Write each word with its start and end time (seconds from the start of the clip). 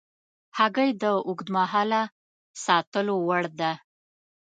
هګۍ 0.57 0.89
د 1.01 1.03
اوږد 1.27 1.47
مهاله 1.55 2.01
ساتلو 2.63 3.15
وړ 3.27 3.43
ده. 3.59 3.71